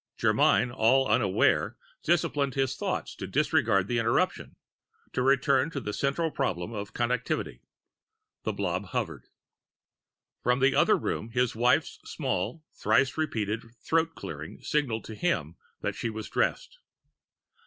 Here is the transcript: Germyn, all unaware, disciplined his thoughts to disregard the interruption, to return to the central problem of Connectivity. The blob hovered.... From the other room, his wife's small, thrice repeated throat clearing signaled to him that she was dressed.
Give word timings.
Germyn, 0.17 0.73
all 0.75 1.07
unaware, 1.07 1.77
disciplined 2.01 2.55
his 2.55 2.75
thoughts 2.75 3.13
to 3.17 3.27
disregard 3.27 3.87
the 3.87 3.99
interruption, 3.99 4.55
to 5.13 5.21
return 5.21 5.69
to 5.69 5.79
the 5.79 5.93
central 5.93 6.31
problem 6.31 6.73
of 6.73 6.91
Connectivity. 6.95 7.59
The 8.41 8.51
blob 8.51 8.85
hovered.... 8.85 9.27
From 10.41 10.59
the 10.59 10.73
other 10.73 10.97
room, 10.97 11.29
his 11.29 11.55
wife's 11.55 11.99
small, 12.03 12.63
thrice 12.73 13.15
repeated 13.15 13.75
throat 13.79 14.15
clearing 14.15 14.63
signaled 14.63 15.05
to 15.05 15.13
him 15.13 15.55
that 15.81 15.93
she 15.93 16.09
was 16.09 16.27
dressed. 16.27 16.79